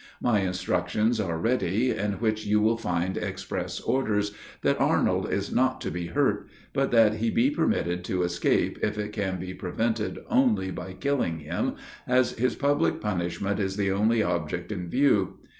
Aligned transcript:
My 0.19 0.39
instructions 0.39 1.19
are 1.19 1.37
ready, 1.37 1.91
in 1.91 2.13
which 2.13 2.43
you 2.43 2.59
will 2.59 2.75
find 2.79 3.17
express 3.17 3.79
orders, 3.79 4.31
that 4.63 4.81
Arnold 4.81 5.31
is 5.31 5.53
not 5.53 5.79
to 5.81 5.91
be 5.91 6.07
hurt; 6.07 6.47
but 6.73 6.89
that 6.89 7.17
he 7.17 7.29
be 7.29 7.51
permitted 7.51 8.03
to 8.05 8.23
escape, 8.23 8.79
if 8.81 8.97
it 8.97 9.13
can 9.13 9.37
be 9.39 9.53
prevented 9.53 10.17
only 10.27 10.71
by 10.71 10.93
killing 10.93 11.41
him, 11.41 11.75
as 12.07 12.31
his 12.31 12.55
public 12.55 12.99
punishment 12.99 13.59
is 13.59 13.77
the 13.77 13.91
only 13.91 14.23
object 14.23 14.71
in 14.71 14.89
view. 14.89 15.37